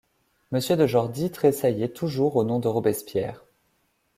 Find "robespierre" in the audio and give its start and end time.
2.67-3.45